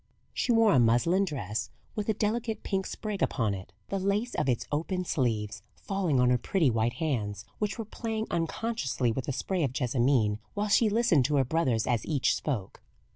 She 0.33 0.51
wore 0.51 0.73
a 0.73 0.79
muslin 0.79 1.25
dress 1.25 1.69
with 1.93 2.09
a 2.09 2.15
delicate 2.15 2.63
pink 2.63 2.87
sprig 2.87 3.21
upon 3.21 3.53
it, 3.53 3.71
the 3.89 3.99
lace 3.99 4.33
of 4.33 4.49
its 4.49 4.65
open 4.71 5.05
sleeves 5.05 5.61
falling 5.75 6.19
on 6.19 6.31
her 6.31 6.39
pretty 6.39 6.71
white 6.71 6.93
hands, 6.93 7.45
which 7.59 7.77
were 7.77 7.85
playing 7.85 8.25
unconsciously 8.31 9.11
with 9.11 9.27
a 9.27 9.31
spray 9.31 9.63
of 9.63 9.73
jessamine, 9.73 10.39
while 10.55 10.69
she 10.69 10.89
listened 10.89 11.25
to 11.25 11.35
her 11.35 11.45
brothers 11.45 11.85
as 11.85 12.03
each 12.07 12.33
spoke. 12.33 12.81